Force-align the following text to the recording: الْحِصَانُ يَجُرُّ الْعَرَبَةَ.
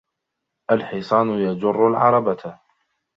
الْحِصَانُ 0.71 1.29
يَجُرُّ 1.39 1.87
الْعَرَبَةَ. 1.87 2.59